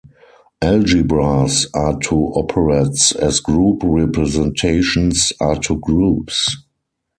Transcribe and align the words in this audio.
Algebras 0.63 1.67
are 1.75 1.99
to 1.99 2.33
operads 2.35 3.15
as 3.17 3.39
group 3.39 3.83
representations 3.83 5.31
are 5.39 5.59
to 5.59 5.75
groups. 5.79 6.57